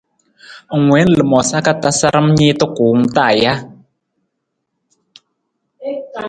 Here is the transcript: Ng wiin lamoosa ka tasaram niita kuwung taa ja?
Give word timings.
Ng 0.77 0.85
wiin 0.91 1.11
lamoosa 1.17 1.57
ka 1.65 1.73
tasaram 1.83 2.27
niita 2.37 2.65
kuwung 2.75 3.05
taa 3.15 3.33
ja? 3.41 3.53